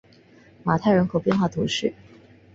[0.63, 1.93] 马泰人口变化图示